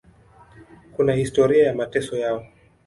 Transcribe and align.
Kuna 0.95 1.13
historia 1.15 1.65
ya 1.67 1.73
mateso 1.73 2.17
yao. 2.17 2.47